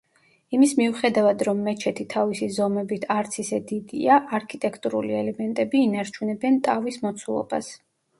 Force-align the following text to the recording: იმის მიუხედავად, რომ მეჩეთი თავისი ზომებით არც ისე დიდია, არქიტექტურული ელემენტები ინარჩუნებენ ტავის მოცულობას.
იმის 0.57 0.71
მიუხედავად, 0.77 1.41
რომ 1.47 1.59
მეჩეთი 1.65 2.05
თავისი 2.13 2.47
ზომებით 2.55 3.05
არც 3.15 3.37
ისე 3.43 3.59
დიდია, 3.71 4.15
არქიტექტურული 4.39 5.13
ელემენტები 5.19 5.83
ინარჩუნებენ 5.89 6.57
ტავის 6.69 6.99
მოცულობას. 7.05 7.71